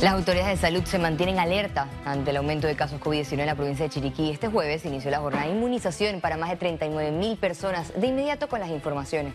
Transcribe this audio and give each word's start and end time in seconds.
Las 0.00 0.14
autoridades 0.14 0.60
de 0.60 0.66
salud 0.68 0.84
se 0.84 0.96
mantienen 0.96 1.40
alerta 1.40 1.88
ante 2.04 2.30
el 2.30 2.36
aumento 2.36 2.68
de 2.68 2.76
casos 2.76 3.00
COVID-19 3.00 3.40
en 3.40 3.46
la 3.46 3.56
provincia 3.56 3.84
de 3.84 3.90
Chiriquí. 3.90 4.30
Este 4.30 4.46
jueves 4.46 4.84
inició 4.84 5.10
la 5.10 5.18
jornada 5.18 5.46
de 5.46 5.50
inmunización 5.50 6.20
para 6.20 6.36
más 6.36 6.50
de 6.50 6.56
39 6.56 7.10
mil 7.10 7.36
personas. 7.36 7.92
De 8.00 8.06
inmediato 8.06 8.48
con 8.48 8.60
las 8.60 8.70
informaciones. 8.70 9.34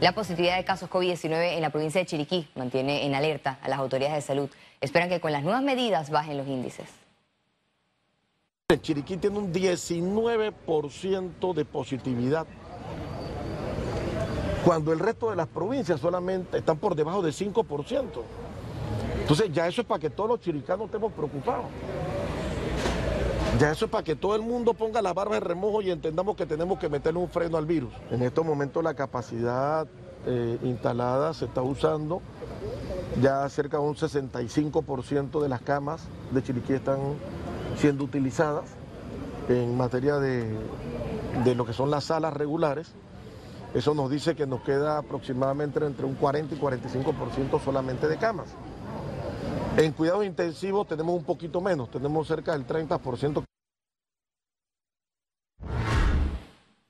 La 0.00 0.12
positividad 0.12 0.58
de 0.58 0.64
casos 0.64 0.88
COVID-19 0.88 1.56
en 1.56 1.60
la 1.60 1.70
provincia 1.70 2.00
de 2.00 2.06
Chiriquí 2.06 2.46
mantiene 2.54 3.04
en 3.04 3.16
alerta 3.16 3.58
a 3.60 3.68
las 3.68 3.80
autoridades 3.80 4.14
de 4.14 4.22
salud. 4.22 4.48
Esperan 4.80 5.08
que 5.08 5.18
con 5.18 5.32
las 5.32 5.42
nuevas 5.42 5.64
medidas 5.64 6.10
bajen 6.10 6.38
los 6.38 6.46
índices. 6.46 6.86
Chiriquí 8.80 9.16
tiene 9.16 9.38
un 9.38 9.52
19% 9.52 11.52
de 11.52 11.64
positividad, 11.64 12.46
cuando 14.64 14.92
el 14.92 15.00
resto 15.00 15.30
de 15.30 15.36
las 15.36 15.48
provincias 15.48 15.98
solamente 15.98 16.58
están 16.58 16.78
por 16.78 16.94
debajo 16.94 17.22
de 17.22 17.32
5%. 17.32 18.22
Entonces 19.30 19.54
ya 19.54 19.68
eso 19.68 19.82
es 19.82 19.86
para 19.86 20.00
que 20.00 20.10
todos 20.10 20.28
los 20.28 20.40
chiricanos 20.40 20.86
estemos 20.86 21.12
preocupados. 21.12 21.66
Ya 23.60 23.70
eso 23.70 23.84
es 23.84 23.90
para 23.92 24.02
que 24.02 24.16
todo 24.16 24.34
el 24.34 24.42
mundo 24.42 24.74
ponga 24.74 25.00
la 25.00 25.12
barba 25.12 25.36
en 25.36 25.42
remojo 25.42 25.82
y 25.82 25.92
entendamos 25.92 26.34
que 26.34 26.46
tenemos 26.46 26.80
que 26.80 26.88
meterle 26.88 27.20
un 27.20 27.28
freno 27.28 27.56
al 27.56 27.64
virus. 27.64 27.92
En 28.10 28.22
estos 28.22 28.44
momentos 28.44 28.82
la 28.82 28.94
capacidad 28.94 29.86
eh, 30.26 30.58
instalada 30.64 31.32
se 31.32 31.44
está 31.44 31.62
usando. 31.62 32.22
Ya 33.22 33.48
cerca 33.48 33.76
de 33.76 33.84
un 33.84 33.94
65% 33.94 35.40
de 35.40 35.48
las 35.48 35.60
camas 35.60 36.08
de 36.32 36.42
Chiriquí 36.42 36.72
están 36.72 36.98
siendo 37.76 38.02
utilizadas 38.02 38.64
en 39.48 39.76
materia 39.76 40.16
de, 40.16 40.58
de 41.44 41.54
lo 41.54 41.64
que 41.64 41.72
son 41.72 41.88
las 41.88 42.02
salas 42.02 42.34
regulares. 42.34 42.94
Eso 43.74 43.94
nos 43.94 44.10
dice 44.10 44.34
que 44.34 44.48
nos 44.48 44.62
queda 44.62 44.98
aproximadamente 44.98 45.78
entre 45.86 46.04
un 46.04 46.16
40 46.16 46.56
y 46.56 46.58
45% 46.58 47.62
solamente 47.62 48.08
de 48.08 48.16
camas. 48.16 48.56
En 49.76 49.92
cuidados 49.92 50.26
intensivos 50.26 50.86
tenemos 50.88 51.14
un 51.14 51.24
poquito 51.24 51.60
menos, 51.60 51.90
tenemos 51.90 52.26
cerca 52.26 52.52
del 52.52 52.66
30%. 52.66 53.44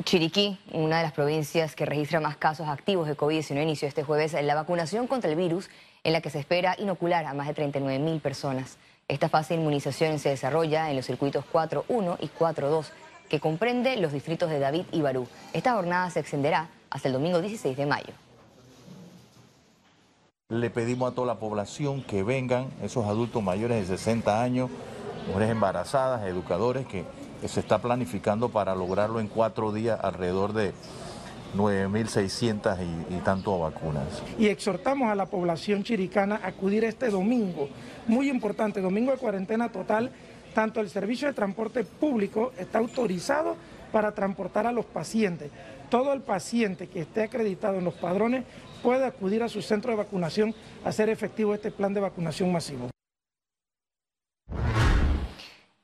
Chiriquí, 0.02 0.58
una 0.72 0.96
de 0.96 1.02
las 1.04 1.12
provincias 1.12 1.76
que 1.76 1.84
registra 1.84 2.20
más 2.20 2.36
casos 2.36 2.68
activos 2.68 3.06
de 3.06 3.16
COVID-19, 3.16 3.62
inició 3.62 3.86
este 3.86 4.02
jueves 4.02 4.32
la 4.32 4.54
vacunación 4.54 5.06
contra 5.06 5.30
el 5.30 5.36
virus, 5.36 5.68
en 6.02 6.14
la 6.14 6.22
que 6.22 6.30
se 6.30 6.40
espera 6.40 6.74
inocular 6.78 7.26
a 7.26 7.34
más 7.34 7.46
de 7.46 7.54
39 7.54 8.02
mil 8.02 8.20
personas. 8.20 8.78
Esta 9.08 9.28
fase 9.28 9.54
de 9.54 9.60
inmunización 9.60 10.18
se 10.18 10.30
desarrolla 10.30 10.90
en 10.90 10.96
los 10.96 11.06
circuitos 11.06 11.44
4.1 11.52 12.16
y 12.20 12.28
4.2, 12.28 12.86
que 13.28 13.40
comprende 13.40 13.98
los 13.98 14.12
distritos 14.12 14.50
de 14.50 14.58
David 14.58 14.86
y 14.90 15.02
Barú. 15.02 15.28
Esta 15.52 15.74
jornada 15.74 16.10
se 16.10 16.20
extenderá 16.20 16.70
hasta 16.88 17.08
el 17.08 17.14
domingo 17.14 17.40
16 17.40 17.76
de 17.76 17.86
mayo. 17.86 18.14
Le 20.50 20.68
pedimos 20.68 21.12
a 21.12 21.14
toda 21.14 21.28
la 21.28 21.38
población 21.38 22.02
que 22.02 22.24
vengan, 22.24 22.66
esos 22.82 23.06
adultos 23.06 23.40
mayores 23.40 23.88
de 23.88 23.96
60 23.96 24.42
años, 24.42 24.68
mujeres 25.28 25.50
embarazadas, 25.50 26.26
educadores, 26.26 26.86
que, 26.86 27.04
se 27.46 27.60
está 27.60 27.78
planificando 27.78 28.50
para 28.50 28.74
lograrlo 28.74 29.18
en 29.18 29.26
cuatro 29.26 29.72
días 29.72 29.98
alrededor 30.02 30.52
de 30.52 30.72
9.600 31.56 32.76
y, 33.08 33.14
y 33.14 33.18
tanto 33.20 33.58
vacunas. 33.58 34.22
Y 34.38 34.48
exhortamos 34.48 35.08
a 35.08 35.14
la 35.14 35.24
población 35.24 35.82
chiricana 35.82 36.40
a 36.42 36.48
acudir 36.48 36.84
este 36.84 37.08
domingo, 37.08 37.70
muy 38.08 38.28
importante, 38.28 38.82
domingo 38.82 39.12
de 39.12 39.18
cuarentena 39.18 39.70
total, 39.70 40.10
tanto 40.52 40.80
el 40.80 40.90
servicio 40.90 41.28
de 41.28 41.34
transporte 41.34 41.84
público 41.84 42.52
está 42.58 42.78
autorizado 42.78 43.56
para 43.92 44.12
transportar 44.12 44.66
a 44.66 44.72
los 44.72 44.84
pacientes. 44.84 45.50
Todo 45.88 46.12
el 46.12 46.20
paciente 46.20 46.88
que 46.88 47.00
esté 47.00 47.22
acreditado 47.22 47.78
en 47.78 47.84
los 47.84 47.94
padrones 47.94 48.44
puede 48.82 49.04
acudir 49.04 49.42
a 49.42 49.48
su 49.48 49.62
centro 49.62 49.90
de 49.90 49.96
vacunación 49.96 50.54
a 50.84 50.88
hacer 50.88 51.08
efectivo 51.08 51.54
este 51.54 51.70
plan 51.70 51.94
de 51.94 52.00
vacunación 52.00 52.52
masivo. 52.52 52.90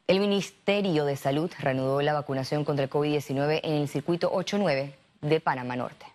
El 0.05 0.19
Ministerio 0.19 1.05
de 1.05 1.15
Salud 1.15 1.49
reanudó 1.59 2.01
la 2.01 2.11
vacunación 2.11 2.65
contra 2.65 2.83
el 2.83 2.89
COVID-19 2.89 3.61
en 3.63 3.73
el 3.75 3.87
circuito 3.87 4.29
89 4.33 4.93
de 5.21 5.39
Panamá 5.39 5.77
Norte. 5.77 6.05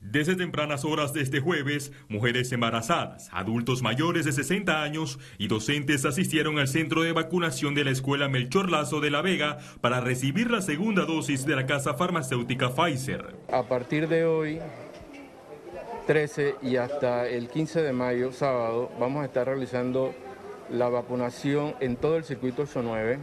Desde 0.00 0.34
tempranas 0.34 0.82
horas 0.86 1.12
de 1.12 1.20
este 1.20 1.40
jueves, 1.40 1.92
mujeres 2.08 2.50
embarazadas, 2.52 3.28
adultos 3.32 3.82
mayores 3.82 4.24
de 4.24 4.32
60 4.32 4.82
años 4.82 5.18
y 5.36 5.48
docentes 5.48 6.06
asistieron 6.06 6.58
al 6.58 6.68
centro 6.68 7.02
de 7.02 7.12
vacunación 7.12 7.74
de 7.74 7.84
la 7.84 7.90
Escuela 7.90 8.30
Melchor 8.30 8.70
Lazo 8.70 9.00
de 9.00 9.10
La 9.10 9.20
Vega 9.20 9.58
para 9.82 10.00
recibir 10.00 10.50
la 10.50 10.62
segunda 10.62 11.04
dosis 11.04 11.44
de 11.44 11.54
la 11.54 11.66
casa 11.66 11.92
farmacéutica 11.92 12.74
Pfizer. 12.74 13.34
A 13.52 13.64
partir 13.64 14.08
de 14.08 14.24
hoy, 14.24 14.58
13 16.06 16.56
y 16.62 16.76
hasta 16.76 17.28
el 17.28 17.48
15 17.48 17.82
de 17.82 17.92
mayo, 17.92 18.32
sábado, 18.32 18.90
vamos 18.98 19.22
a 19.22 19.26
estar 19.26 19.46
realizando 19.46 20.14
la 20.70 20.88
vacunación 20.88 21.74
en 21.80 21.96
todo 21.96 22.16
el 22.16 22.24
circuito 22.24 22.62
89, 22.62 23.18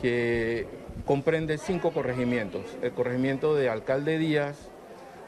que 0.00 0.66
comprende 1.04 1.58
cinco 1.58 1.92
corregimientos. 1.92 2.62
El 2.82 2.92
corregimiento 2.92 3.54
de 3.54 3.68
Alcalde 3.68 4.18
Díaz, 4.18 4.70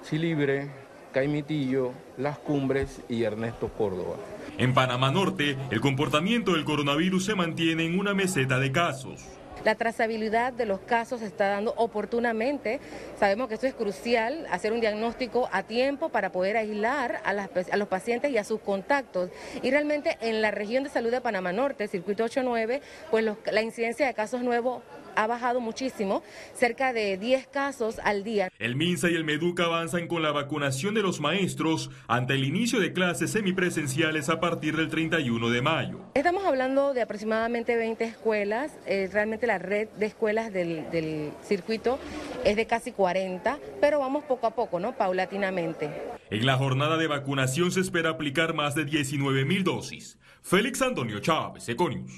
Chilibre, 0.08 0.70
Caimitillo, 1.12 1.92
Las 2.16 2.38
Cumbres 2.38 3.02
y 3.08 3.22
Ernesto 3.24 3.68
Córdoba. 3.68 4.16
En 4.58 4.74
Panamá 4.74 5.10
Norte, 5.10 5.56
el 5.70 5.80
comportamiento 5.80 6.52
del 6.52 6.64
coronavirus 6.64 7.24
se 7.24 7.34
mantiene 7.34 7.84
en 7.84 7.98
una 7.98 8.14
meseta 8.14 8.58
de 8.58 8.72
casos. 8.72 9.22
La 9.64 9.76
trazabilidad 9.76 10.52
de 10.52 10.66
los 10.66 10.80
casos 10.80 11.20
se 11.20 11.26
está 11.26 11.48
dando 11.48 11.74
oportunamente. 11.76 12.80
Sabemos 13.18 13.48
que 13.48 13.54
esto 13.54 13.66
es 13.66 13.74
crucial, 13.74 14.46
hacer 14.50 14.72
un 14.72 14.80
diagnóstico 14.80 15.48
a 15.52 15.62
tiempo 15.62 16.08
para 16.08 16.32
poder 16.32 16.56
aislar 16.56 17.20
a, 17.24 17.32
los 17.76 17.88
pacientes 17.88 18.30
y 18.32 18.38
a 18.38 18.44
sus 18.44 18.60
contactos. 18.60 19.30
Y 19.62 19.70
realmente 19.70 20.18
en 20.20 20.42
la 20.42 20.50
región 20.50 20.84
de 20.84 20.90
salud 20.90 21.10
de 21.10 21.20
Panamá 21.20 21.52
Norte, 21.52 21.86
circuito 21.86 22.24
8-9, 22.24 22.80
pues 23.10 23.24
la 23.24 23.62
incidencia 23.62 24.06
de 24.06 24.14
casos 24.14 24.42
nuevos 24.42 24.82
ha 25.16 25.26
bajado 25.26 25.60
muchísimo, 25.60 26.22
cerca 26.54 26.92
de 26.92 27.16
10 27.16 27.46
casos 27.48 27.98
al 28.02 28.24
día. 28.24 28.50
El 28.58 28.76
MINSA 28.76 29.10
y 29.10 29.14
el 29.14 29.24
MEDUCA 29.24 29.64
avanzan 29.64 30.06
con 30.08 30.22
la 30.22 30.32
vacunación 30.32 30.94
de 30.94 31.02
los 31.02 31.20
maestros 31.20 31.90
ante 32.08 32.34
el 32.34 32.44
inicio 32.44 32.80
de 32.80 32.92
clases 32.92 33.30
semipresenciales 33.32 34.28
a 34.28 34.40
partir 34.40 34.76
del 34.76 34.88
31 34.88 35.50
de 35.50 35.62
mayo. 35.62 36.00
Estamos 36.14 36.44
hablando 36.44 36.94
de 36.94 37.02
aproximadamente 37.02 37.76
20 37.76 38.04
escuelas, 38.04 38.72
eh, 38.86 39.08
realmente 39.12 39.46
la 39.46 39.58
red 39.58 39.88
de 39.98 40.06
escuelas 40.06 40.52
del, 40.52 40.90
del 40.90 41.32
circuito 41.42 41.98
es 42.44 42.56
de 42.56 42.66
casi 42.66 42.92
40, 42.92 43.58
pero 43.80 43.98
vamos 43.98 44.24
poco 44.24 44.46
a 44.46 44.54
poco, 44.54 44.80
¿no? 44.80 44.96
Paulatinamente. 44.96 45.90
En 46.30 46.46
la 46.46 46.56
jornada 46.56 46.96
de 46.96 47.06
vacunación 47.06 47.70
se 47.72 47.80
espera 47.80 48.10
aplicar 48.10 48.54
más 48.54 48.74
de 48.74 48.84
19 48.84 49.44
mil 49.44 49.64
dosis. 49.64 50.18
Félix 50.42 50.82
Antonio 50.82 51.20
Chávez, 51.20 51.68
Econius. 51.68 52.10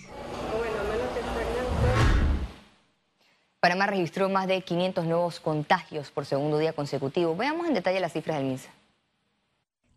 Panamá 3.65 3.87
registró 3.87 4.29
más 4.29 4.47
de 4.47 4.61
500 4.61 5.07
nuevos 5.07 5.41
contagios 5.41 6.11
por 6.11 6.27
segundo 6.27 6.59
día 6.59 6.75
consecutivo. 6.75 7.35
Veamos 7.35 7.67
en 7.67 7.73
detalle 7.73 7.99
las 7.99 8.13
cifras 8.13 8.37
del 8.37 8.47
MINSA. 8.47 8.69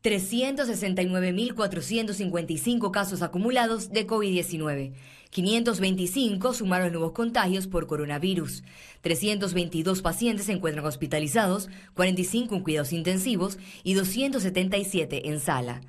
369.455 0.04 2.92
casos 2.92 3.22
acumulados 3.22 3.92
de 3.92 4.08
COVID-19. 4.08 4.94
525 5.32 6.54
sumaron 6.54 6.94
nuevos 6.94 7.12
contagios 7.12 7.68
por 7.68 7.88
coronavirus. 7.88 8.64
322 9.02 10.02
pacientes 10.02 10.46
se 10.46 10.54
encuentran 10.54 10.86
hospitalizados, 10.86 11.68
45 11.96 12.56
en 12.56 12.64
cuidados 12.64 12.94
intensivos 12.94 13.60
y 13.84 13.96
277 13.96 15.28
en 15.28 15.42
sala. 15.42 15.82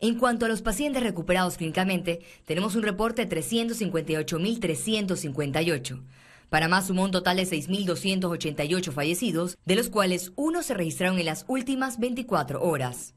En 0.00 0.18
cuanto 0.18 0.46
a 0.46 0.48
los 0.48 0.62
pacientes 0.62 1.02
recuperados 1.02 1.58
clínicamente, 1.58 2.20
tenemos 2.46 2.76
un 2.76 2.82
reporte 2.82 3.26
de 3.26 3.36
358.358. 3.36 6.00
Panamá 6.48 6.80
sumó 6.82 7.04
un 7.04 7.10
total 7.10 7.36
de 7.36 7.42
6.288 7.42 8.92
fallecidos, 8.92 9.58
de 9.64 9.74
los 9.76 9.88
cuales 9.88 10.32
uno 10.36 10.62
se 10.62 10.74
registraron 10.74 11.18
en 11.18 11.26
las 11.26 11.44
últimas 11.48 11.98
24 11.98 12.62
horas. 12.62 13.14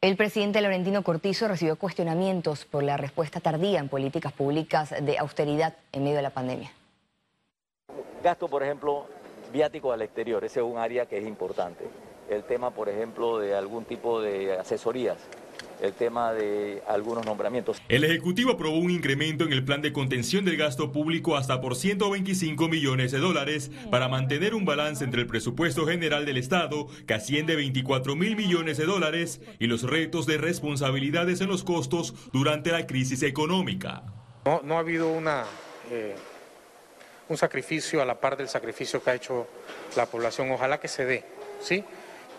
El 0.00 0.16
presidente 0.16 0.60
Laurentino 0.60 1.02
Cortizo 1.02 1.48
recibió 1.48 1.76
cuestionamientos 1.76 2.64
por 2.64 2.84
la 2.84 2.96
respuesta 2.96 3.40
tardía 3.40 3.80
en 3.80 3.88
políticas 3.88 4.32
públicas 4.32 4.94
de 5.00 5.18
austeridad 5.18 5.76
en 5.92 6.04
medio 6.04 6.16
de 6.16 6.22
la 6.22 6.30
pandemia. 6.30 6.72
Gasto, 8.22 8.48
por 8.48 8.62
ejemplo, 8.62 9.06
viático 9.52 9.92
al 9.92 10.02
exterior, 10.02 10.44
ese 10.44 10.60
es 10.60 10.66
un 10.66 10.78
área 10.78 11.06
que 11.06 11.18
es 11.18 11.26
importante. 11.26 11.88
El 12.28 12.44
tema, 12.44 12.70
por 12.70 12.88
ejemplo, 12.88 13.38
de 13.38 13.56
algún 13.56 13.84
tipo 13.84 14.20
de 14.20 14.58
asesorías 14.58 15.18
el 15.80 15.92
tema 15.92 16.32
de 16.32 16.82
algunos 16.86 17.24
nombramientos. 17.24 17.80
El 17.88 18.04
Ejecutivo 18.04 18.52
aprobó 18.52 18.78
un 18.78 18.90
incremento 18.90 19.44
en 19.44 19.52
el 19.52 19.64
plan 19.64 19.82
de 19.82 19.92
contención 19.92 20.44
del 20.44 20.56
gasto 20.56 20.92
público 20.92 21.36
hasta 21.36 21.60
por 21.60 21.76
125 21.76 22.68
millones 22.68 23.12
de 23.12 23.18
dólares 23.18 23.70
para 23.90 24.08
mantener 24.08 24.54
un 24.54 24.64
balance 24.64 25.04
entre 25.04 25.22
el 25.22 25.26
presupuesto 25.26 25.86
general 25.86 26.26
del 26.26 26.36
Estado, 26.36 26.86
que 27.06 27.14
asciende 27.14 27.54
a 27.54 27.56
24 27.56 28.16
mil 28.16 28.36
millones 28.36 28.76
de 28.76 28.86
dólares, 28.86 29.40
y 29.58 29.66
los 29.66 29.82
retos 29.82 30.26
de 30.26 30.38
responsabilidades 30.38 31.40
en 31.40 31.48
los 31.48 31.64
costos 31.64 32.14
durante 32.32 32.72
la 32.72 32.86
crisis 32.86 33.22
económica. 33.22 34.02
No, 34.64 34.76
ha 34.76 34.80
habido 34.80 35.12
una, 35.12 35.44
eh, 35.90 36.14
un 37.28 37.36
sacrificio 37.36 38.00
a 38.00 38.04
la 38.04 38.18
par 38.18 38.36
del 38.36 38.48
sacrificio 38.48 39.02
que 39.02 39.10
ha 39.10 39.14
hecho 39.14 39.46
la 39.96 40.06
población. 40.06 40.50
Ojalá 40.50 40.78
que 40.78 40.88
se 40.88 41.04
dé, 41.04 41.24
¿sí? 41.60 41.84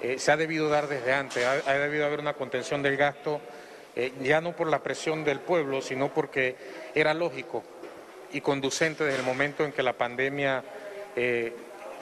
Eh, 0.01 0.17
se 0.17 0.31
ha 0.31 0.37
debido 0.37 0.69
dar 0.69 0.87
desde 0.87 1.13
antes, 1.13 1.45
ha, 1.45 1.73
debido 1.73 2.05
haber 2.05 2.19
una 2.19 2.33
contención 2.33 2.81
del 2.81 2.95
gasto, 2.95 3.41
eh, 3.95 4.13
ya 4.21 4.39
no 4.39 4.55
por 4.55 4.67
la 4.67 4.81
presión 4.81 5.25
del 5.25 5.41
pueblo, 5.41 5.81
sino 5.81 6.13
porque 6.13 6.55
era 6.95 7.13
lógico 7.13 7.63
y 8.31 8.39
conducente 8.41 9.03
desde 9.03 9.19
el 9.19 9.25
momento 9.25 9.65
en 9.65 9.73
que 9.73 9.83
la 9.83 9.93
pandemia 9.93 10.63
eh, 11.15 11.53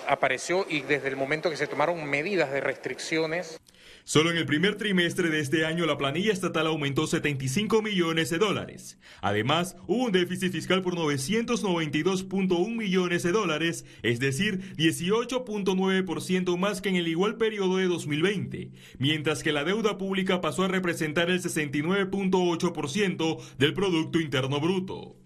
apareció 0.07 0.65
y 0.69 0.81
desde 0.81 1.07
el 1.07 1.15
momento 1.15 1.49
que 1.49 1.57
se 1.57 1.67
tomaron 1.67 2.05
medidas 2.05 2.51
de 2.51 2.61
restricciones. 2.61 3.59
Solo 4.07 4.31
en 4.31 4.37
el 4.37 4.45
primer 4.45 4.75
trimestre 4.75 5.29
de 5.29 5.41
este 5.41 5.65
año 5.65 5.85
la 5.85 5.97
planilla 5.97 6.31
estatal 6.31 6.67
aumentó 6.67 7.07
75 7.07 7.81
millones 7.81 8.29
de 8.29 8.37
dólares. 8.37 8.97
Además, 9.19 9.75
hubo 9.85 10.05
un 10.05 10.13
déficit 10.13 10.53
fiscal 10.53 10.81
por 10.81 10.95
992.1 10.95 12.73
millones 12.73 13.23
de 13.23 13.33
dólares, 13.33 13.83
es 14.03 14.21
decir, 14.21 14.77
18.9% 14.77 16.57
más 16.57 16.81
que 16.81 16.87
en 16.87 16.95
el 16.95 17.09
igual 17.09 17.35
periodo 17.35 17.79
de 17.79 17.87
2020, 17.87 18.71
mientras 18.97 19.43
que 19.43 19.51
la 19.51 19.65
deuda 19.65 19.97
pública 19.97 20.39
pasó 20.39 20.63
a 20.63 20.69
representar 20.69 21.29
el 21.29 21.43
69.8% 21.43 23.57
del 23.57 23.73
Producto 23.73 24.21
Interno 24.21 24.61
Bruto. 24.61 25.17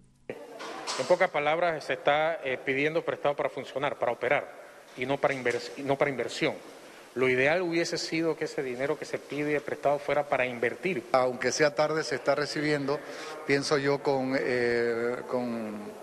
En 0.99 1.05
pocas 1.07 1.29
palabras, 1.29 1.85
se 1.85 1.93
está 1.93 2.39
eh, 2.43 2.57
pidiendo 2.65 3.05
prestado 3.05 3.35
para 3.35 3.49
funcionar, 3.49 3.99
para 3.99 4.11
operar, 4.11 4.60
y 4.97 5.05
no 5.05 5.17
para, 5.17 5.33
inversión. 5.33 6.53
Lo 7.13 7.27
ideal 7.27 7.61
hubiese 7.61 7.97
sido 7.97 8.37
que 8.37 8.45
ese 8.45 8.63
dinero 8.63 8.97
que 8.97 9.05
se 9.05 9.17
pide 9.17 9.59
prestado 9.59 9.99
fuera 9.99 10.27
para 10.27 10.45
invertir. 10.45 11.03
Aunque 11.11 11.51
sea 11.51 11.75
tarde, 11.75 12.03
se 12.03 12.15
está 12.15 12.35
recibiendo, 12.35 12.99
pienso 13.45 13.77
yo, 13.77 14.01
con, 14.01 14.37
eh, 14.39 15.17
con 15.27 16.01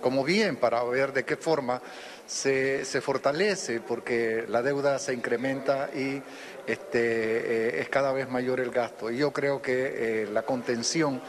como 0.00 0.24
bien 0.24 0.56
para 0.56 0.82
ver 0.84 1.12
de 1.12 1.24
qué 1.24 1.36
forma 1.36 1.80
se, 2.26 2.84
se, 2.84 3.00
fortalece, 3.00 3.80
porque 3.80 4.44
la 4.48 4.62
deuda 4.62 4.98
se 4.98 5.12
incrementa 5.12 5.90
y 5.94 6.22
este, 6.66 6.98
eh, 6.98 7.80
es 7.80 7.88
cada 7.88 8.12
vez 8.12 8.28
mayor 8.28 8.60
el 8.60 8.70
gasto. 8.70 9.10
Y 9.10 9.18
yo 9.18 9.32
creo 9.32 9.60
que 9.60 10.22
eh, 10.22 10.28
la 10.32 10.42
contención 10.42 11.20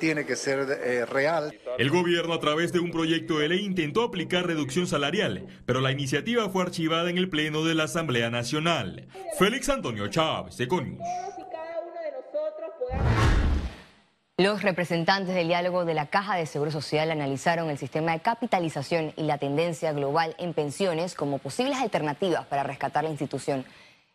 tiene 0.00 0.26
que 0.26 0.34
ser 0.34 0.66
eh, 0.82 1.06
real. 1.06 1.54
El 1.78 1.90
gobierno 1.90 2.34
a 2.34 2.40
través 2.40 2.72
de 2.72 2.80
un 2.80 2.90
proyecto 2.90 3.38
de 3.38 3.48
ley 3.48 3.64
intentó 3.64 4.02
aplicar 4.02 4.46
reducción 4.46 4.88
salarial, 4.88 5.46
pero 5.66 5.80
la 5.80 5.92
iniciativa 5.92 6.48
fue 6.48 6.64
archivada 6.64 7.08
en 7.08 7.18
el 7.18 7.28
Pleno 7.28 7.62
de 7.64 7.76
la 7.76 7.84
Asamblea 7.84 8.30
Nacional. 8.30 9.06
Félix 9.38 9.68
Antonio 9.68 10.08
Chávez, 10.08 10.58
Econius. 10.58 10.98
Los 14.38 14.62
representantes 14.62 15.34
del 15.34 15.48
diálogo 15.48 15.84
de 15.84 15.92
la 15.92 16.06
Caja 16.06 16.34
de 16.34 16.46
Seguro 16.46 16.70
Social 16.70 17.10
analizaron 17.10 17.68
el 17.68 17.76
sistema 17.76 18.12
de 18.12 18.20
capitalización 18.20 19.12
y 19.16 19.24
la 19.24 19.36
tendencia 19.36 19.92
global 19.92 20.34
en 20.38 20.54
pensiones 20.54 21.14
como 21.14 21.38
posibles 21.38 21.76
alternativas 21.76 22.46
para 22.46 22.62
rescatar 22.62 23.04
la 23.04 23.10
institución. 23.10 23.66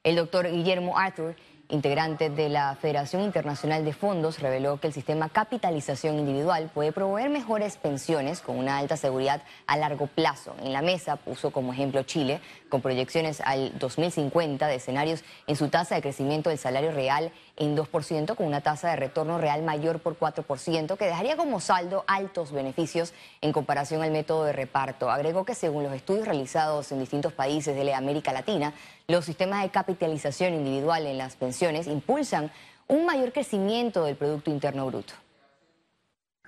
El 0.04 0.16
doctor 0.16 0.50
Guillermo 0.50 0.98
Arthur 0.98 1.36
integrante 1.70 2.30
de 2.30 2.50
la 2.50 2.76
Federación 2.76 3.24
Internacional 3.24 3.84
de 3.84 3.94
Fondos, 3.94 4.40
reveló 4.40 4.80
que 4.80 4.88
el 4.88 4.94
sistema 4.94 5.30
capitalización 5.30 6.20
individual 6.20 6.70
puede 6.74 6.92
proveer 6.92 7.30
mejores 7.30 7.78
pensiones 7.78 8.42
con 8.42 8.58
una 8.58 8.78
alta 8.78 8.98
seguridad 8.98 9.42
a 9.66 9.78
largo 9.78 10.08
plazo. 10.08 10.56
En 10.62 10.74
la 10.74 10.82
mesa 10.82 11.16
puso 11.16 11.52
como 11.52 11.74
ejemplo 11.74 12.04
Chile, 12.04 12.40
con 12.70 12.82
proyecciones 12.82 13.42
al 13.42 13.78
2050 13.80 14.68
de 14.68 14.76
escenarios 14.76 15.24
en 15.48 15.56
su 15.56 15.70
tasa 15.70 15.96
de 15.96 16.02
crecimiento 16.02 16.50
del 16.50 16.60
salario 16.60 16.92
real 16.92 17.32
en 17.58 17.76
2%, 17.76 18.36
con 18.36 18.46
una 18.46 18.62
tasa 18.62 18.90
de 18.90 18.98
retorno 18.98 19.38
real 19.38 19.64
mayor 19.64 20.00
por 20.00 20.20
4%, 20.20 20.98
que 20.98 21.06
dejaría 21.06 21.38
como 21.38 21.60
saldo 21.60 22.04
altos 22.08 22.52
beneficios 22.52 23.14
en 23.42 23.54
comparación 23.54 24.04
al 24.04 24.12
método 24.12 24.44
de 24.44 24.54
reparto. 24.54 25.10
Agregó 25.10 25.46
que 25.46 25.56
según 25.56 25.84
los 25.84 25.94
estudios 25.94 26.28
realizados 26.28 26.92
en 26.92 27.00
distintos 27.00 27.34
países 27.34 27.76
de 27.76 27.94
América 27.94 28.34
Latina, 28.34 28.74
los 29.08 29.26
sistemas 29.26 29.62
de 29.62 29.70
capitalización 29.70 30.54
individual 30.54 31.06
en 31.06 31.18
las 31.18 31.36
pensiones 31.36 31.88
impulsan 31.88 32.52
un 32.88 33.06
mayor 33.06 33.32
crecimiento 33.32 34.06
del 34.06 34.16
Producto 34.16 34.50
Interno 34.50 34.88
Bruto. 34.88 35.14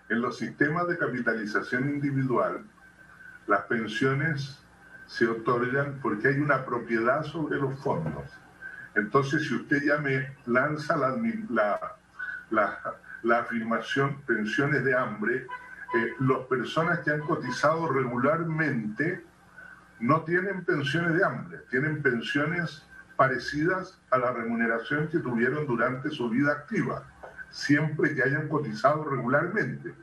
En 0.09 0.21
los 0.21 0.37
sistemas 0.37 0.87
de 0.87 0.97
capitalización 0.97 1.89
individual, 1.89 2.65
las 3.47 3.63
pensiones 3.63 4.59
se 5.05 5.27
otorgan 5.27 5.99
porque 6.01 6.29
hay 6.29 6.39
una 6.39 6.65
propiedad 6.65 7.23
sobre 7.23 7.57
los 7.57 7.79
fondos. 7.79 8.29
Entonces, 8.95 9.47
si 9.47 9.55
usted 9.55 9.83
ya 9.83 9.97
me 9.97 10.35
lanza 10.45 10.97
la, 10.97 13.39
afirmación 13.39 14.21
pensiones 14.21 14.83
de 14.83 14.97
hambre, 14.97 15.47
eh, 15.95 16.13
las 16.19 16.39
personas 16.47 16.99
que 16.99 17.11
han 17.11 17.21
cotizado 17.21 17.87
regularmente 17.87 19.23
no 19.99 20.23
tienen 20.23 20.63
pensiones 20.63 21.15
de 21.15 21.25
hambre, 21.25 21.59
tienen 21.69 22.01
pensiones 22.01 22.85
parecidas 23.15 23.99
a 24.11 24.17
la 24.19 24.31
remuneración 24.31 25.07
que 25.07 25.19
tuvieron 25.19 25.65
durante 25.65 26.09
su 26.11 26.29
vida 26.29 26.51
activa, 26.51 27.03
siempre 27.49 28.13
que 28.13 28.23
hayan 28.23 28.47
cotizado 28.47 29.03
regularmente. 29.03 29.93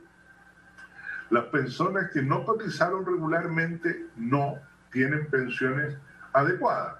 Las 1.29 1.45
personas 1.45 2.11
que 2.11 2.21
no 2.21 2.45
cotizaron 2.45 3.05
regularmente 3.05 4.05
no 4.17 4.59
tienen 4.91 5.27
pensiones 5.27 5.97
adecuadas, 6.33 6.97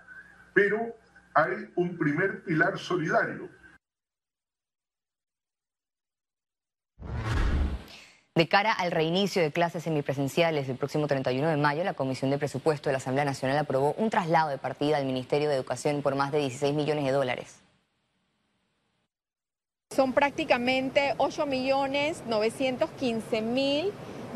pero 0.54 0.96
hay 1.34 1.70
un 1.76 1.98
primer 1.98 2.44
pilar 2.44 2.78
solidario. 2.80 3.50
De 8.36 8.50
cara 8.50 8.74
al 8.74 8.92
reinicio 8.92 9.42
de 9.42 9.54
clases 9.54 9.84
semipresenciales 9.84 10.68
el 10.68 10.76
próximo 10.76 11.08
31 11.08 11.48
de 11.48 11.56
mayo, 11.56 11.86
la 11.86 11.94
Comisión 11.94 12.32
de 12.32 12.38
Presupuesto 12.38 12.90
de 12.90 12.92
la 12.92 12.98
Asamblea 12.98 13.24
Nacional 13.24 13.58
aprobó 13.58 13.94
un 13.98 14.10
traslado 14.10 14.50
de 14.50 14.58
partida 14.58 14.98
al 14.98 15.06
Ministerio 15.06 15.48
de 15.48 15.56
Educación 15.56 16.02
por 16.02 16.16
más 16.16 16.34
de 16.34 16.40
16 16.40 16.76
millones 16.76 17.06
de 17.06 17.12
dólares. 17.14 17.62
Son 19.90 20.12
prácticamente 20.12 21.14
8 21.16 21.46
millones 21.46 22.24
915 22.28 23.42
mil 23.42 23.94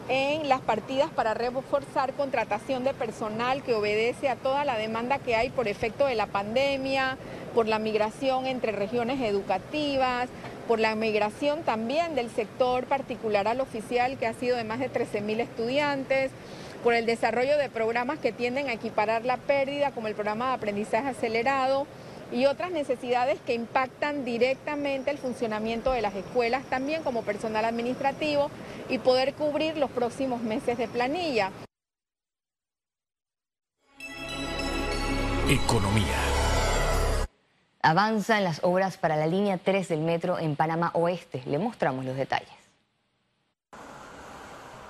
en 0.07 0.47
las 0.47 0.61
partidas 0.61 1.11
para 1.11 1.33
reforzar 1.33 2.13
contratación 2.13 2.85
de 2.85 2.93
personal 2.93 3.63
que 3.63 3.73
obedece 3.73 4.29
a 4.29 4.37
toda 4.37 4.63
la 4.63 4.77
demanda 4.77 5.19
que 5.19 5.35
hay 5.35 5.49
por 5.49 5.67
efecto 5.67 6.05
de 6.05 6.15
la 6.15 6.27
pandemia, 6.27 7.17
por 7.53 7.67
la 7.67 7.79
migración 7.79 8.47
entre 8.47 8.71
regiones 8.71 9.19
educativas, 9.19 10.29
por 10.69 10.79
la 10.79 10.93
migración 10.93 11.63
también 11.63 12.13
del 12.13 12.29
sector 12.29 12.85
particular 12.85 13.47
al 13.47 13.59
oficial, 13.59 14.19
que 14.19 14.27
ha 14.27 14.33
sido 14.33 14.55
de 14.55 14.63
más 14.63 14.77
de 14.77 14.87
13 14.87 15.21
mil 15.21 15.39
estudiantes, 15.39 16.29
por 16.83 16.93
el 16.93 17.07
desarrollo 17.07 17.57
de 17.57 17.71
programas 17.71 18.19
que 18.19 18.31
tienden 18.31 18.69
a 18.69 18.73
equiparar 18.73 19.25
la 19.25 19.37
pérdida, 19.37 19.89
como 19.89 20.07
el 20.07 20.13
programa 20.13 20.49
de 20.49 20.53
aprendizaje 20.53 21.07
acelerado 21.09 21.87
y 22.31 22.45
otras 22.45 22.69
necesidades 22.69 23.39
que 23.47 23.55
impactan 23.55 24.23
directamente 24.23 25.09
el 25.09 25.17
funcionamiento 25.17 25.91
de 25.91 26.03
las 26.03 26.13
escuelas, 26.13 26.63
también 26.65 27.01
como 27.01 27.23
personal 27.23 27.65
administrativo, 27.65 28.51
y 28.89 28.99
poder 28.99 29.33
cubrir 29.33 29.75
los 29.75 29.89
próximos 29.89 30.43
meses 30.43 30.77
de 30.77 30.87
planilla. 30.87 31.49
Economía. 35.49 36.28
Avanzan 37.81 38.43
las 38.43 38.59
obras 38.63 38.97
para 38.97 39.15
la 39.15 39.25
línea 39.25 39.57
3 39.57 39.87
del 39.87 40.01
metro 40.01 40.37
en 40.37 40.57
Panamá 40.57 40.91
Oeste. 40.93 41.41
Le 41.45 41.57
mostramos 41.57 42.03
los 42.03 42.17
detalles. 42.17 42.49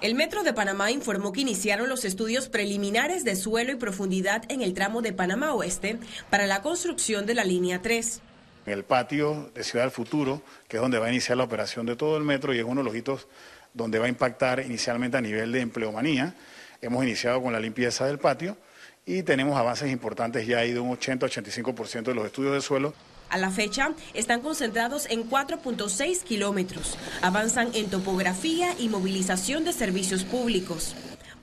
El 0.01 0.15
Metro 0.15 0.43
de 0.43 0.53
Panamá 0.53 0.91
informó 0.91 1.33
que 1.33 1.41
iniciaron 1.41 1.89
los 1.89 2.05
estudios 2.05 2.47
preliminares 2.47 3.25
de 3.25 3.35
suelo 3.35 3.73
y 3.73 3.75
profundidad 3.75 4.43
en 4.49 4.61
el 4.61 4.73
tramo 4.73 5.01
de 5.01 5.11
Panamá 5.11 5.53
Oeste 5.53 5.99
para 6.29 6.47
la 6.47 6.61
construcción 6.61 7.25
de 7.25 7.35
la 7.35 7.43
línea 7.43 7.81
3. 7.81 8.21
En 8.65 8.73
el 8.73 8.85
patio 8.85 9.51
de 9.53 9.63
Ciudad 9.63 9.85
del 9.85 9.91
Futuro, 9.91 10.41
que 10.67 10.77
es 10.77 10.81
donde 10.81 10.99
va 10.99 11.07
a 11.07 11.11
iniciar 11.11 11.37
la 11.37 11.43
operación 11.43 11.85
de 11.85 11.95
todo 11.95 12.17
el 12.17 12.23
metro 12.23 12.55
y 12.55 12.59
es 12.59 12.63
uno 12.63 12.81
de 12.81 12.85
los 12.85 12.95
hitos 12.95 13.27
donde 13.73 13.99
va 13.99 14.05
a 14.05 14.09
impactar 14.09 14.61
inicialmente 14.61 15.17
a 15.17 15.21
nivel 15.21 15.51
de 15.51 15.59
empleomanía. 15.59 16.33
Hemos 16.81 17.03
iniciado 17.03 17.43
con 17.43 17.51
la 17.53 17.59
limpieza 17.59 18.05
del 18.07 18.19
patio 18.19 18.57
y 19.05 19.23
tenemos 19.23 19.57
avances 19.57 19.91
importantes 19.91 20.45
ya 20.45 20.59
ahí 20.59 20.73
de 20.73 20.79
un 20.79 20.95
80-85% 20.97 22.03
de 22.03 22.13
los 22.13 22.25
estudios 22.25 22.53
de 22.53 22.61
suelo. 22.61 22.93
A 23.29 23.37
la 23.37 23.51
fecha, 23.51 23.91
están 24.15 24.41
concentrados 24.41 25.07
en 25.09 25.29
4.6 25.29 26.23
kilómetros. 26.23 26.97
Avanzan 27.21 27.69
en 27.73 27.89
topografía 27.89 28.73
y 28.79 28.89
movilización 28.89 29.63
de 29.65 29.73
servicios 29.73 30.23
públicos. 30.23 30.95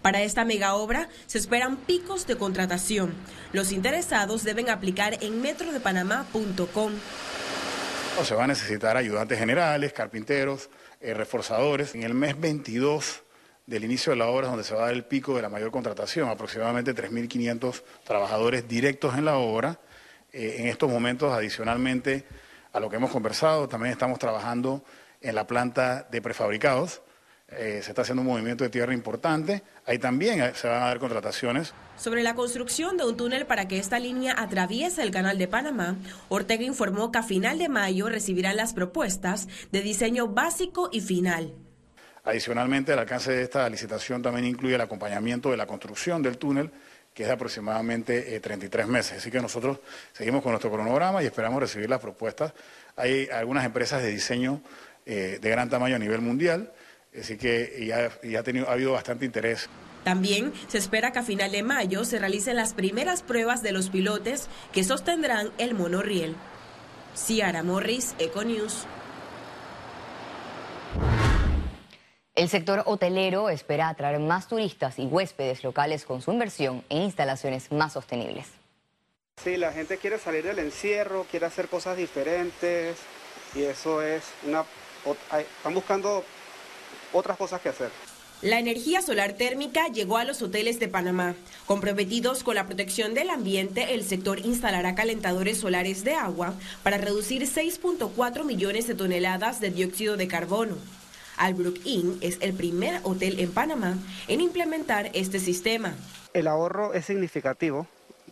Para 0.02 0.22
esta 0.22 0.44
mega 0.44 0.75
obra 0.75 1.08
se 1.26 1.38
esperan 1.38 1.76
picos 1.76 2.26
de 2.26 2.36
contratación. 2.36 3.14
Los 3.52 3.72
interesados 3.72 4.44
deben 4.44 4.68
aplicar 4.68 5.18
en 5.22 5.40
metrodepanamá.com. 5.40 6.92
se 8.25 8.34
va 8.34 8.44
a 8.44 8.46
necesitar 8.46 8.96
ayudantes 8.96 9.38
generales, 9.38 9.92
carpinteros, 9.92 10.70
eh, 11.00 11.14
reforzadores. 11.14 11.94
En 11.94 12.02
el 12.02 12.14
mes 12.14 12.38
22 12.38 13.22
del 13.66 13.85
inicio 13.85 14.12
de 14.12 14.16
la 14.16 14.28
obra 14.28 14.49
donde 14.49 14.64
se 14.64 14.75
va 14.75 14.82
a 14.82 14.87
dar 14.87 14.94
el 14.94 15.04
pico 15.04 15.35
de 15.35 15.42
la 15.42 15.49
mayor 15.49 15.70
contratación, 15.70 16.28
aproximadamente 16.28 16.94
3.500 16.94 17.82
trabajadores 18.04 18.68
directos 18.68 19.16
en 19.16 19.25
la 19.25 19.37
obra. 19.38 19.80
Eh, 20.32 20.56
en 20.58 20.68
estos 20.68 20.90
momentos, 20.90 21.32
adicionalmente 21.32 22.25
a 22.73 22.80
lo 22.80 22.88
que 22.88 22.96
hemos 22.96 23.11
conversado, 23.11 23.68
también 23.68 23.92
estamos 23.92 24.18
trabajando 24.18 24.85
en 25.20 25.35
la 25.35 25.46
planta 25.46 26.06
de 26.11 26.23
prefabricados. 26.23 27.02
Eh, 27.49 27.80
se 27.82 27.90
está 27.90 28.02
haciendo 28.02 28.23
un 28.23 28.28
movimiento 28.28 28.64
de 28.64 28.70
tierra 28.70 28.92
importante. 28.92 29.62
Ahí 29.87 29.99
también 29.99 30.52
se 30.54 30.68
van 30.68 30.82
a 30.82 30.87
dar 30.87 30.99
contrataciones. 30.99 31.75
Sobre 31.96 32.23
la 32.23 32.35
construcción 32.35 32.96
de 32.96 33.04
un 33.04 33.16
túnel 33.16 33.46
para 33.46 33.68
que 33.68 33.78
esta 33.78 33.99
línea 33.99 34.35
atraviese 34.37 35.02
el 35.02 35.11
canal 35.11 35.38
de 35.38 35.49
Panamá, 35.49 35.96
Ortega 36.28 36.64
informó 36.64 37.11
que 37.11 37.18
a 37.18 37.23
final 37.23 37.58
de 37.58 37.68
mayo 37.68 38.08
recibirán 38.08 38.56
las 38.56 38.75
propuestas 38.75 39.49
de 39.73 39.80
diseño 39.80 40.28
básico 40.28 40.88
y 40.92 41.00
final. 41.00 41.54
Adicionalmente, 42.26 42.92
el 42.92 42.99
alcance 42.99 43.30
de 43.30 43.42
esta 43.42 43.68
licitación 43.71 44.21
también 44.21 44.47
incluye 44.47 44.75
el 44.75 44.80
acompañamiento 44.80 45.52
de 45.52 45.56
la 45.56 45.64
construcción 45.64 46.23
del 46.23 46.38
túnel, 46.38 46.73
que 47.14 47.23
es 47.23 47.28
de 47.28 47.35
aproximadamente 47.35 48.40
33 48.40 48.85
eh, 48.85 48.88
meses. 48.90 49.18
Así 49.18 49.30
que 49.30 49.40
nosotros 49.40 49.78
seguimos 50.12 50.42
con 50.42 50.50
nuestro 50.50 50.71
cronograma 50.71 51.23
y 51.23 51.26
esperamos 51.26 51.61
recibir 51.61 51.88
las 51.88 52.00
propuestas. 52.00 52.52
Hay 52.97 53.28
algunas 53.28 53.64
empresas 53.64 54.02
de 54.02 54.11
diseño 54.11 54.61
eh, 55.06 55.38
de 55.40 55.50
gran 55.50 55.71
tamaño 55.71 55.95
a 55.95 55.99
nivel 56.00 56.21
mundial, 56.21 56.73
así 57.18 57.37
que 57.37 57.87
ya, 57.87 58.38
ha, 58.38 58.42
tenido, 58.42 58.68
ha 58.68 58.73
habido 58.73 58.92
bastante 58.92 59.25
interés. 59.25 59.68
También 60.02 60.52
se 60.66 60.78
espera 60.78 61.12
que 61.12 61.21
a 61.21 61.23
final 61.23 61.52
de 61.52 61.62
mayo 61.62 62.04
se 62.04 62.18
realicen 62.18 62.56
las 62.56 62.75
primeras 62.75 63.23
pruebas 63.23 63.62
de 63.62 63.71
los 63.71 63.88
pilotes 63.88 64.49
que 64.73 64.83
sostendrán 64.83 65.52
el 65.59 65.75
monorriel. 65.75 66.35
Ciara 67.14 67.62
Morris, 67.62 68.16
Econews. 68.18 68.85
El 72.36 72.50
sector 72.50 72.82
hotelero 72.84 73.48
espera 73.48 73.88
atraer 73.88 74.20
más 74.20 74.46
turistas 74.46 74.98
y 74.98 75.06
huéspedes 75.06 75.64
locales 75.64 76.04
con 76.04 76.20
su 76.20 76.32
inversión 76.32 76.84
en 76.90 77.00
instalaciones 77.00 77.72
más 77.72 77.94
sostenibles. 77.94 78.48
Sí, 79.42 79.56
la 79.56 79.72
gente 79.72 79.96
quiere 79.96 80.18
salir 80.18 80.44
del 80.44 80.58
encierro, 80.58 81.24
quiere 81.30 81.46
hacer 81.46 81.66
cosas 81.68 81.96
diferentes 81.96 82.98
y 83.54 83.62
eso 83.62 84.02
es 84.02 84.22
una... 84.46 84.66
Están 85.32 85.72
buscando 85.72 86.24
otras 87.14 87.38
cosas 87.38 87.62
que 87.62 87.70
hacer. 87.70 87.88
La 88.42 88.58
energía 88.58 89.00
solar 89.00 89.32
térmica 89.32 89.88
llegó 89.88 90.18
a 90.18 90.24
los 90.24 90.42
hoteles 90.42 90.78
de 90.78 90.88
Panamá. 90.88 91.36
Comprometidos 91.64 92.44
con 92.44 92.56
la 92.56 92.66
protección 92.66 93.14
del 93.14 93.30
ambiente, 93.30 93.94
el 93.94 94.04
sector 94.04 94.40
instalará 94.40 94.94
calentadores 94.94 95.56
solares 95.56 96.04
de 96.04 96.12
agua 96.12 96.52
para 96.82 96.98
reducir 96.98 97.44
6.4 97.44 98.44
millones 98.44 98.86
de 98.86 98.94
toneladas 98.94 99.58
de 99.60 99.70
dióxido 99.70 100.18
de 100.18 100.28
carbono. 100.28 100.76
Albrook 101.36 101.78
Inn 101.84 102.18
es 102.20 102.38
el 102.40 102.54
primer 102.54 103.00
hotel 103.02 103.40
en 103.40 103.52
Panamá 103.52 103.94
en 104.28 104.40
implementar 104.40 105.10
este 105.14 105.38
sistema. 105.40 105.94
El 106.32 106.46
ahorro 106.46 106.94
es 106.94 107.04
significativo, 107.04 107.86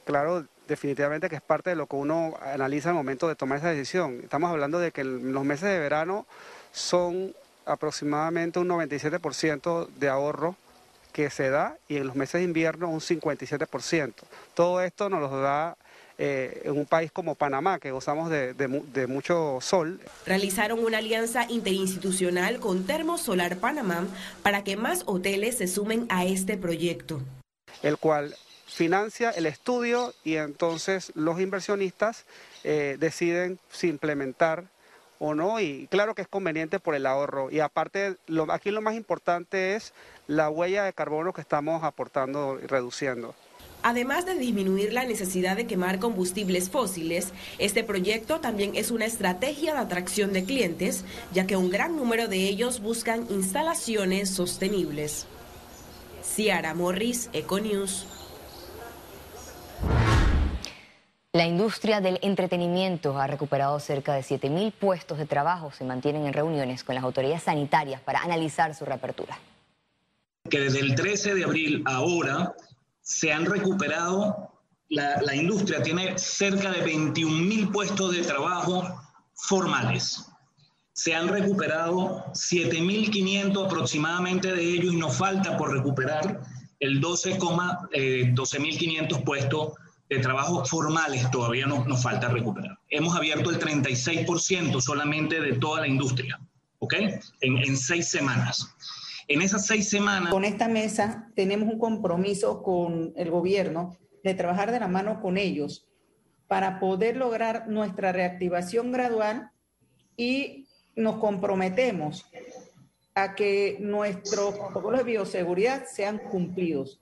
claro, 0.05 0.47
definitivamente 0.69 1.29
que 1.29 1.37
es 1.37 1.43
parte 1.43 1.71
de 1.71 1.77
lo 1.77 1.87
que 1.87 1.97
uno 1.97 2.35
analiza 2.43 2.91
al 2.91 2.95
momento 2.95 3.29
de 3.29 3.35
tomar 3.35 3.59
esa 3.59 3.71
decisión. 3.71 4.21
Estamos 4.23 4.51
hablando 4.51 4.79
de 4.79 4.93
que 4.93 5.05
los 5.05 5.45
meses 5.45 5.69
de 5.69 5.79
verano 5.79 6.27
son 6.73 7.35
aproximadamente 7.67 8.59
un 8.59 8.69
97% 8.69 9.89
de 9.89 10.09
ahorro 10.09 10.57
que 11.13 11.31
se 11.31 11.49
da 11.49 11.79
y 11.89 11.97
en 11.97 12.07
los 12.07 12.17
meses 12.17 12.41
de 12.41 12.45
invierno 12.45 12.89
un 12.89 13.01
57%. 13.01 14.13
Todo 14.55 14.81
esto 14.83 15.09
nos 15.09 15.21
lo 15.21 15.41
da 15.41 15.77
eh, 16.17 16.63
en 16.65 16.79
un 16.79 16.87
país 16.87 17.11
como 17.11 17.35
Panamá, 17.35 17.81
que 17.81 17.91
gozamos 17.91 18.31
de, 18.31 19.07
mucho 19.09 19.59
sol. 19.61 20.01
Realizaron 20.27 20.79
una 20.79 20.99
alianza 20.99 21.47
interinstitucional 21.51 22.61
con 22.61 22.87
Termosolar 22.87 23.57
Panamá 23.57 24.07
para 24.43 24.63
que 24.63 24.77
más 24.77 25.03
hoteles 25.07 25.59
se 25.59 25.67
sumen 25.67 26.07
a 26.11 26.25
este 26.25 26.57
proyecto. 26.57 27.21
El 27.83 27.99
cual 27.99 28.37
financia 28.67 29.31
el 29.31 29.47
estudio 29.47 30.15
y 30.23 30.37
entonces 30.37 31.11
los 31.15 31.41
inversionistas 31.41 32.25
eh, 32.63 32.97
deciden 32.99 33.59
si 33.71 33.89
implementar 33.89 34.65
o 35.19 35.35
no 35.35 35.61
y 35.61 35.87
claro 35.89 36.15
que 36.15 36.23
es 36.23 36.29
conveniente 36.29 36.81
por 36.81 36.95
el 36.95 37.07
ahorro 37.07 37.51
y 37.51 37.61
aparte 37.61 38.17
lo, 38.27 38.51
aquí 38.53 38.71
lo 38.71 38.83
más 38.83 38.95
importante 38.95 39.75
es 39.75 39.93
la 40.27 40.49
huella 40.49 40.85
de 40.85 40.93
carbono 40.93 41.33
que 41.33 41.41
estamos 41.41 41.83
aportando 41.85 42.59
y 42.63 42.67
reduciendo. 42.67 43.35
Además 43.87 44.25
de 44.25 44.35
disminuir 44.35 44.95
la 44.95 45.05
necesidad 45.05 45.59
de 45.59 45.67
quemar 45.67 45.99
combustibles 45.99 46.71
fósiles, 46.71 47.35
este 47.59 47.85
proyecto 47.85 48.41
también 48.41 48.73
es 48.77 48.91
una 48.91 49.05
estrategia 49.05 49.75
de 49.75 49.81
atracción 49.81 50.33
de 50.33 50.45
clientes, 50.45 51.05
ya 51.35 51.47
que 51.47 51.59
un 51.59 51.69
gran 51.69 51.95
número 51.95 52.27
de 52.27 52.49
ellos 52.49 52.81
buscan 52.81 53.27
instalaciones 53.29 54.31
sostenibles. 54.31 55.27
Ciara 56.23 56.73
Morris, 56.73 57.29
Econews. 57.35 58.07
La 61.35 61.45
industria 61.45 62.01
del 62.01 62.19
entretenimiento 62.23 63.19
ha 63.19 63.27
recuperado 63.27 63.79
cerca 63.81 64.15
de 64.15 64.23
7.000 64.23 64.73
puestos 64.73 65.19
de 65.19 65.27
trabajo. 65.27 65.73
Se 65.73 65.85
mantienen 65.85 66.25
en 66.25 66.33
reuniones 66.33 66.85
con 66.85 66.95
las 66.95 67.05
autoridades 67.05 67.43
sanitarias 67.43 68.01
para 68.01 68.21
analizar 68.21 68.75
su 68.75 68.87
reapertura. 68.87 69.39
Que 70.49 70.61
desde 70.61 70.81
el 70.81 70.95
13 70.95 71.35
de 71.35 71.45
abril 71.45 71.83
ahora 71.85 72.55
se 73.05 73.33
han 73.33 73.45
recuperado, 73.45 74.51
la, 74.89 75.37
industria 75.37 75.83
tiene 75.83 76.19
cerca 76.19 76.71
de 76.73 76.81
21 76.81 77.37
mil 77.45 77.69
puestos 77.69 78.13
de 78.17 78.23
trabajo 78.23 78.83
formales. 79.35 80.25
Se 80.95 81.15
han 81.15 81.29
recuperado 81.29 82.25
7.500 82.33 83.67
aproximadamente 83.67 84.53
de 84.53 84.63
ellos 84.63 84.95
y 84.95 84.97
nos 84.97 85.17
falta 85.17 85.57
por 85.59 85.73
recuperar 85.73 86.41
el 86.81 87.01
12,500 87.01 87.93
eh, 87.93 89.23
puestos 89.25 89.73
de 90.09 90.19
trabajo 90.21 90.65
formales 90.65 91.31
todavía 91.31 91.67
no, 91.67 91.85
nos 91.85 92.03
falta 92.03 92.29
recuperar. 92.29 92.79
Hemos 92.89 93.15
abierto 93.15 93.51
el 93.51 93.59
36% 93.59 94.81
solamente 94.81 95.43
de 95.43 95.55
toda 95.55 95.83
la 95.83 95.89
industria, 95.89 96.41
¿ok? 96.79 96.95
En 97.41 97.77
seis 97.77 98.09
semanas. 98.09 98.75
En 99.29 99.41
esas 99.43 99.67
seis 99.67 99.89
semanas... 99.89 100.31
Con 100.31 100.45
esta 100.45 100.69
mesa 100.69 101.31
tenemos 101.35 101.73
un 101.73 101.79
compromiso 101.79 102.63
con 102.63 103.13
el 103.17 103.31
gobierno 103.31 103.97
de 104.23 104.35
trabajar 104.35 104.71
de 104.71 104.81
la 104.81 104.89
mano 104.89 105.21
con 105.21 105.39
ellos 105.39 105.87
para 106.47 106.79
poder 106.79 107.17
lograr 107.17 107.69
nuestra 107.69 108.13
reactivación 108.13 108.93
gradual 108.93 109.51
y 110.17 110.69
nos 110.95 111.17
comprometemos 111.17 112.27
a 113.15 113.35
que 113.35 113.79
nuestros 113.81 114.59
protocolos 114.59 115.01
de 115.01 115.05
bioseguridad 115.05 115.87
sean 115.87 116.19
cumplidos. 116.19 117.01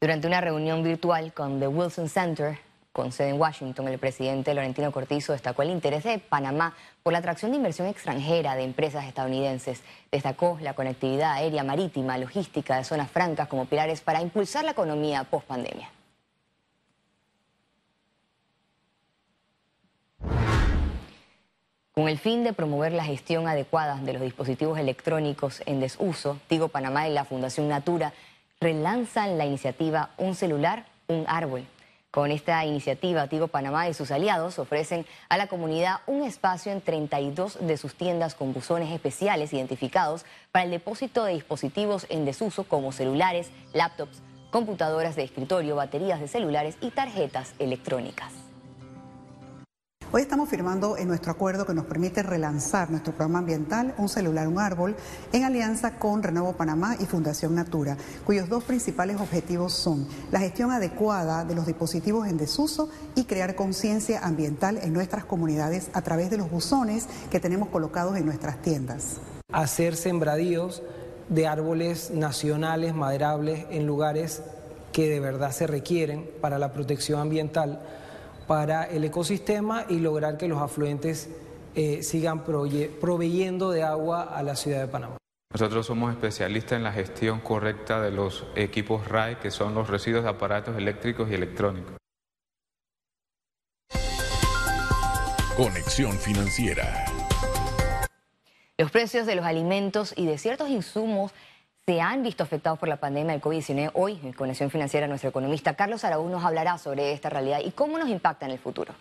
Durante 0.00 0.26
una 0.26 0.40
reunión 0.40 0.82
virtual 0.82 1.34
con 1.34 1.58
The 1.60 1.68
Wilson 1.68 2.08
Center, 2.08 2.58
con 2.92 3.12
sede 3.12 3.30
en 3.30 3.40
Washington, 3.40 3.86
el 3.86 3.98
presidente 3.98 4.52
Laurentino 4.52 4.90
Cortizo 4.90 5.32
destacó 5.32 5.62
el 5.62 5.70
interés 5.70 6.02
de 6.02 6.18
Panamá 6.18 6.74
por 7.02 7.12
la 7.12 7.20
atracción 7.20 7.52
de 7.52 7.58
inversión 7.58 7.86
extranjera 7.86 8.56
de 8.56 8.64
empresas 8.64 9.06
estadounidenses. 9.06 9.82
Destacó 10.10 10.58
la 10.60 10.74
conectividad 10.74 11.32
aérea, 11.32 11.62
marítima, 11.62 12.18
logística 12.18 12.76
de 12.76 12.84
zonas 12.84 13.10
francas 13.10 13.46
como 13.46 13.66
pilares 13.66 14.00
para 14.00 14.20
impulsar 14.20 14.64
la 14.64 14.72
economía 14.72 15.22
post 15.24 15.46
pandemia. 15.46 15.88
Con 21.92 22.08
el 22.08 22.18
fin 22.18 22.42
de 22.44 22.52
promover 22.52 22.92
la 22.92 23.04
gestión 23.04 23.46
adecuada 23.46 23.96
de 23.96 24.14
los 24.14 24.22
dispositivos 24.22 24.78
electrónicos 24.78 25.62
en 25.66 25.80
desuso, 25.80 26.40
Tigo 26.48 26.68
Panamá 26.68 27.06
y 27.08 27.12
la 27.12 27.24
Fundación 27.24 27.68
Natura 27.68 28.12
relanzan 28.60 29.38
la 29.38 29.46
iniciativa 29.46 30.10
Un 30.16 30.34
celular, 30.34 30.86
un 31.08 31.24
árbol 31.28 31.64
con 32.10 32.32
esta 32.32 32.64
iniciativa, 32.64 33.28
Tigo 33.28 33.48
Panamá 33.48 33.88
y 33.88 33.94
sus 33.94 34.10
aliados 34.10 34.58
ofrecen 34.58 35.06
a 35.28 35.36
la 35.36 35.46
comunidad 35.46 36.00
un 36.06 36.24
espacio 36.24 36.72
en 36.72 36.80
32 36.80 37.58
de 37.60 37.76
sus 37.76 37.94
tiendas 37.94 38.34
con 38.34 38.52
buzones 38.52 38.92
especiales 38.92 39.52
identificados 39.52 40.24
para 40.50 40.64
el 40.64 40.72
depósito 40.72 41.24
de 41.24 41.34
dispositivos 41.34 42.06
en 42.08 42.24
desuso 42.24 42.64
como 42.64 42.90
celulares, 42.90 43.50
laptops, 43.72 44.22
computadoras 44.50 45.14
de 45.14 45.22
escritorio, 45.22 45.76
baterías 45.76 46.20
de 46.20 46.26
celulares 46.26 46.76
y 46.80 46.90
tarjetas 46.90 47.54
electrónicas. 47.60 48.49
Hoy 50.12 50.22
estamos 50.22 50.48
firmando 50.48 50.96
en 50.96 51.06
nuestro 51.06 51.30
acuerdo 51.30 51.64
que 51.64 51.72
nos 51.72 51.84
permite 51.84 52.24
relanzar 52.24 52.90
nuestro 52.90 53.12
programa 53.12 53.38
ambiental 53.38 53.94
Un 53.96 54.08
celular, 54.08 54.48
un 54.48 54.58
árbol, 54.58 54.96
en 55.32 55.44
alianza 55.44 56.00
con 56.00 56.24
Renuevo 56.24 56.52
Panamá 56.54 56.96
y 56.98 57.04
Fundación 57.04 57.54
Natura, 57.54 57.96
cuyos 58.26 58.48
dos 58.48 58.64
principales 58.64 59.20
objetivos 59.20 59.72
son 59.72 60.08
la 60.32 60.40
gestión 60.40 60.72
adecuada 60.72 61.44
de 61.44 61.54
los 61.54 61.64
dispositivos 61.64 62.26
en 62.26 62.38
desuso 62.38 62.88
y 63.14 63.22
crear 63.26 63.54
conciencia 63.54 64.18
ambiental 64.26 64.80
en 64.82 64.92
nuestras 64.92 65.24
comunidades 65.24 65.90
a 65.92 66.02
través 66.02 66.28
de 66.28 66.38
los 66.38 66.50
buzones 66.50 67.06
que 67.30 67.38
tenemos 67.38 67.68
colocados 67.68 68.16
en 68.16 68.26
nuestras 68.26 68.60
tiendas. 68.62 69.18
Hacer 69.52 69.94
sembradíos 69.94 70.82
de 71.28 71.46
árboles 71.46 72.10
nacionales, 72.10 72.96
maderables, 72.96 73.64
en 73.70 73.86
lugares 73.86 74.42
que 74.90 75.08
de 75.08 75.20
verdad 75.20 75.52
se 75.52 75.68
requieren 75.68 76.28
para 76.40 76.58
la 76.58 76.72
protección 76.72 77.20
ambiental 77.20 77.80
para 78.50 78.82
el 78.82 79.04
ecosistema 79.04 79.84
y 79.88 80.00
lograr 80.00 80.36
que 80.36 80.48
los 80.48 80.60
afluentes 80.60 81.30
eh, 81.76 82.02
sigan 82.02 82.42
proveyendo 82.42 83.70
de 83.70 83.84
agua 83.84 84.22
a 84.24 84.42
la 84.42 84.56
ciudad 84.56 84.80
de 84.80 84.88
Panamá. 84.88 85.18
Nosotros 85.52 85.86
somos 85.86 86.10
especialistas 86.10 86.72
en 86.72 86.82
la 86.82 86.90
gestión 86.90 87.38
correcta 87.38 88.00
de 88.00 88.10
los 88.10 88.44
equipos 88.56 89.06
RAE, 89.06 89.38
que 89.38 89.52
son 89.52 89.76
los 89.76 89.88
residuos 89.88 90.24
de 90.24 90.30
aparatos 90.30 90.76
eléctricos 90.76 91.30
y 91.30 91.34
electrónicos. 91.34 91.94
Conexión 95.56 96.18
Financiera. 96.18 97.04
Los 98.78 98.90
precios 98.90 99.26
de 99.26 99.36
los 99.36 99.44
alimentos 99.44 100.12
y 100.16 100.26
de 100.26 100.38
ciertos 100.38 100.70
insumos 100.70 101.30
se 101.90 102.00
han 102.00 102.22
visto 102.22 102.44
afectados 102.44 102.78
por 102.78 102.88
la 102.88 102.98
pandemia 102.98 103.32
del 103.32 103.42
COVID-19. 103.42 103.90
Hoy, 103.94 104.20
en 104.22 104.32
Conexión 104.32 104.70
Financiera, 104.70 105.08
nuestro 105.08 105.30
economista 105.30 105.74
Carlos 105.74 106.04
Araúz 106.04 106.30
nos 106.30 106.44
hablará 106.44 106.78
sobre 106.78 107.12
esta 107.12 107.30
realidad 107.30 107.58
y 107.64 107.72
cómo 107.72 107.98
nos 107.98 108.08
impacta 108.08 108.46
en 108.46 108.52
el 108.52 108.60
futuro. 108.60 108.94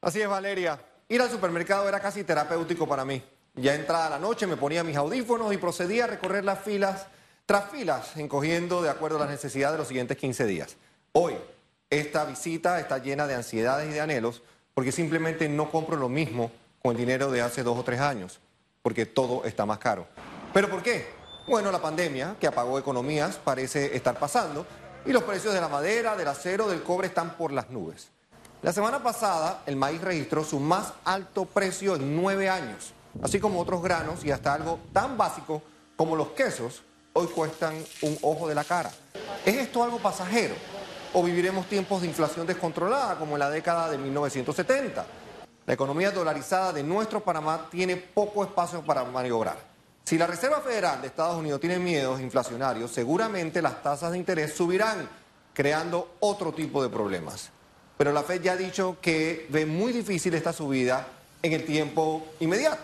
Así 0.00 0.20
es, 0.20 0.28
Valeria. 0.28 0.80
Ir 1.08 1.22
al 1.22 1.30
supermercado 1.30 1.88
era 1.88 2.00
casi 2.00 2.24
terapéutico 2.24 2.88
para 2.88 3.04
mí. 3.04 3.22
Ya 3.54 3.76
entrada 3.76 4.10
la 4.10 4.18
noche 4.18 4.48
me 4.48 4.56
ponía 4.56 4.82
mis 4.82 4.96
audífonos 4.96 5.54
y 5.54 5.58
procedía 5.58 6.04
a 6.04 6.06
recorrer 6.08 6.44
las 6.44 6.58
filas 6.58 7.06
tras 7.46 7.70
filas, 7.70 8.16
encogiendo 8.16 8.82
de 8.82 8.90
acuerdo 8.90 9.18
a 9.18 9.20
las 9.20 9.30
necesidades 9.30 9.74
de 9.74 9.78
los 9.78 9.86
siguientes 9.86 10.16
15 10.16 10.44
días. 10.44 10.76
Hoy, 11.12 11.34
esta 11.88 12.24
visita 12.24 12.80
está 12.80 12.98
llena 12.98 13.28
de 13.28 13.36
ansiedades 13.36 13.88
y 13.88 13.92
de 13.92 14.00
anhelos 14.00 14.42
porque 14.74 14.90
simplemente 14.90 15.48
no 15.48 15.70
compro 15.70 15.94
lo 15.94 16.08
mismo 16.08 16.50
con 16.82 16.90
el 16.90 16.98
dinero 16.98 17.30
de 17.30 17.42
hace 17.42 17.62
dos 17.62 17.78
o 17.78 17.84
tres 17.84 18.00
años, 18.00 18.40
porque 18.82 19.06
todo 19.06 19.44
está 19.44 19.66
más 19.66 19.78
caro. 19.78 20.08
¿Pero 20.56 20.70
por 20.70 20.82
qué? 20.82 21.04
Bueno, 21.46 21.70
la 21.70 21.82
pandemia, 21.82 22.36
que 22.40 22.46
apagó 22.46 22.78
economías, 22.78 23.36
parece 23.36 23.94
estar 23.94 24.18
pasando, 24.18 24.64
y 25.04 25.12
los 25.12 25.22
precios 25.22 25.52
de 25.52 25.60
la 25.60 25.68
madera, 25.68 26.16
del 26.16 26.28
acero, 26.28 26.66
del 26.66 26.82
cobre 26.82 27.08
están 27.08 27.36
por 27.36 27.52
las 27.52 27.68
nubes. 27.68 28.08
La 28.62 28.72
semana 28.72 29.02
pasada, 29.02 29.62
el 29.66 29.76
maíz 29.76 30.00
registró 30.00 30.42
su 30.44 30.58
más 30.58 30.94
alto 31.04 31.44
precio 31.44 31.96
en 31.96 32.16
nueve 32.16 32.48
años, 32.48 32.94
así 33.22 33.38
como 33.38 33.60
otros 33.60 33.82
granos 33.82 34.24
y 34.24 34.30
hasta 34.30 34.54
algo 34.54 34.80
tan 34.94 35.18
básico 35.18 35.60
como 35.94 36.16
los 36.16 36.28
quesos, 36.28 36.80
hoy 37.12 37.26
cuestan 37.26 37.74
un 38.00 38.16
ojo 38.22 38.48
de 38.48 38.54
la 38.54 38.64
cara. 38.64 38.90
¿Es 39.44 39.56
esto 39.56 39.84
algo 39.84 39.98
pasajero? 39.98 40.54
o 41.12 41.22
viviremos 41.22 41.66
tiempos 41.66 42.00
de 42.00 42.08
inflación 42.08 42.46
descontrolada 42.46 43.16
como 43.16 43.34
en 43.34 43.40
la 43.40 43.50
década 43.50 43.90
de 43.90 43.98
1970. 43.98 45.04
La 45.66 45.74
economía 45.74 46.10
dolarizada 46.10 46.72
de 46.72 46.82
nuestro 46.82 47.22
Panamá 47.22 47.68
tiene 47.70 47.96
poco 47.98 48.42
espacio 48.42 48.82
para 48.82 49.04
maniobrar. 49.04 49.75
Si 50.06 50.16
la 50.16 50.28
Reserva 50.28 50.60
Federal 50.60 51.00
de 51.00 51.08
Estados 51.08 51.36
Unidos 51.36 51.60
tiene 51.60 51.80
miedos 51.80 52.20
inflacionarios, 52.20 52.92
seguramente 52.92 53.60
las 53.60 53.82
tasas 53.82 54.12
de 54.12 54.18
interés 54.18 54.54
subirán, 54.54 55.08
creando 55.52 56.14
otro 56.20 56.52
tipo 56.52 56.80
de 56.80 56.88
problemas. 56.88 57.50
Pero 57.98 58.12
la 58.12 58.22
Fed 58.22 58.40
ya 58.40 58.52
ha 58.52 58.56
dicho 58.56 58.98
que 59.00 59.48
ve 59.48 59.66
muy 59.66 59.92
difícil 59.92 60.32
esta 60.34 60.52
subida 60.52 61.08
en 61.42 61.54
el 61.54 61.66
tiempo 61.66 62.24
inmediato. 62.38 62.78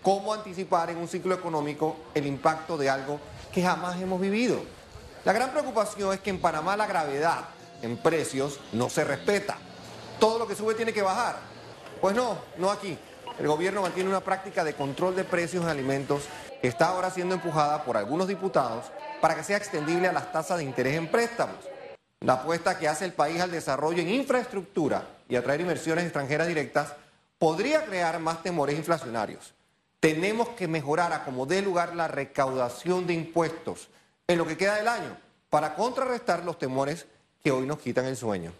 ¿Cómo 0.00 0.32
anticipar 0.32 0.88
en 0.88 0.96
un 0.96 1.08
ciclo 1.08 1.34
económico 1.34 1.96
el 2.14 2.26
impacto 2.26 2.78
de 2.78 2.88
algo 2.88 3.20
que 3.52 3.62
jamás 3.62 4.00
hemos 4.00 4.18
vivido? 4.18 4.62
La 5.26 5.34
gran 5.34 5.50
preocupación 5.50 6.14
es 6.14 6.20
que 6.20 6.30
en 6.30 6.40
Panamá 6.40 6.74
la 6.74 6.86
gravedad 6.86 7.50
en 7.82 7.98
precios 7.98 8.58
no 8.72 8.88
se 8.88 9.04
respeta. 9.04 9.58
Todo 10.18 10.38
lo 10.38 10.46
que 10.46 10.54
sube 10.54 10.74
tiene 10.74 10.94
que 10.94 11.02
bajar. 11.02 11.38
Pues 12.00 12.16
no, 12.16 12.38
no 12.56 12.70
aquí. 12.70 12.96
El 13.40 13.48
gobierno 13.48 13.80
mantiene 13.80 14.10
una 14.10 14.20
práctica 14.20 14.64
de 14.64 14.74
control 14.74 15.16
de 15.16 15.24
precios 15.24 15.64
de 15.64 15.70
alimentos 15.70 16.24
que 16.60 16.68
está 16.68 16.88
ahora 16.88 17.10
siendo 17.10 17.34
empujada 17.34 17.84
por 17.84 17.96
algunos 17.96 18.28
diputados 18.28 18.92
para 19.22 19.34
que 19.34 19.42
sea 19.42 19.56
extendible 19.56 20.08
a 20.08 20.12
las 20.12 20.30
tasas 20.30 20.58
de 20.58 20.64
interés 20.64 20.94
en 20.98 21.10
préstamos. 21.10 21.56
La 22.20 22.34
apuesta 22.34 22.78
que 22.78 22.86
hace 22.86 23.06
el 23.06 23.14
país 23.14 23.40
al 23.40 23.50
desarrollo 23.50 24.02
en 24.02 24.10
infraestructura 24.10 25.06
y 25.26 25.36
atraer 25.36 25.62
inversiones 25.62 26.04
extranjeras 26.04 26.48
directas 26.48 26.92
podría 27.38 27.82
crear 27.86 28.20
más 28.20 28.42
temores 28.42 28.76
inflacionarios. 28.76 29.54
Tenemos 30.00 30.50
que 30.50 30.68
mejorar 30.68 31.14
a 31.14 31.24
como 31.24 31.46
dé 31.46 31.62
lugar 31.62 31.96
la 31.96 32.08
recaudación 32.08 33.06
de 33.06 33.14
impuestos 33.14 33.88
en 34.28 34.36
lo 34.36 34.46
que 34.46 34.58
queda 34.58 34.76
del 34.76 34.88
año 34.88 35.16
para 35.48 35.74
contrarrestar 35.76 36.44
los 36.44 36.58
temores 36.58 37.06
que 37.42 37.52
hoy 37.52 37.66
nos 37.66 37.78
quitan 37.78 38.04
el 38.04 38.18
sueño. 38.18 38.52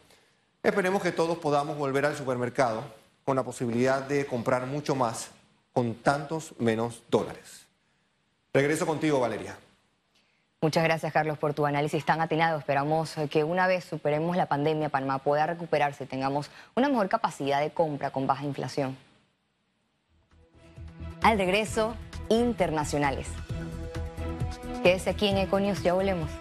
Esperemos 0.62 1.03
que 1.03 1.12
todos 1.12 1.37
podamos 1.37 1.77
volver 1.77 2.07
al 2.07 2.16
supermercado 2.16 2.99
con 3.31 3.37
la 3.37 3.45
posibilidad 3.45 4.03
de 4.03 4.27
comprar 4.27 4.66
mucho 4.66 4.97
más 4.97 5.31
con 5.73 5.95
tantos 5.95 6.53
menos 6.59 7.05
dólares. 7.09 7.64
Regreso 8.53 8.85
contigo, 8.88 9.21
Valeria. 9.21 9.57
Muchas 10.61 10.83
gracias, 10.83 11.12
Carlos, 11.12 11.38
por 11.38 11.55
tu 11.55 11.64
análisis 11.64 12.05
tan 12.05 12.21
atinado. 12.21 12.59
Esperamos 12.59 13.14
que 13.31 13.45
una 13.45 13.69
vez 13.69 13.85
superemos 13.85 14.37
la 14.37 14.47
pandemia, 14.47 14.88
Panamá 14.88 15.21
pueda 15.21 15.47
recuperarse 15.47 16.03
y 16.03 16.07
tengamos 16.09 16.51
una 16.75 16.88
mejor 16.88 17.09
capacidad 17.09 17.61
de 17.61 17.71
compra 17.71 18.11
con 18.11 18.27
baja 18.27 18.45
inflación. 18.45 18.97
Al 21.23 21.38
regreso, 21.38 21.95
internacionales. 22.31 23.29
Quédese 24.83 25.11
aquí 25.11 25.29
en 25.29 25.38
Econius, 25.38 25.85
ya 25.85 25.93
volvemos. 25.93 26.33